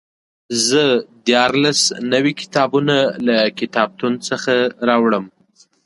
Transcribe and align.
زه 0.67 0.83
دیارلس 1.27 1.79
نوي 2.13 2.33
کتابونه 2.41 2.95
له 3.25 3.37
کتابتون 3.59 4.13
څخه 4.27 4.53
راوړم. 4.87 5.25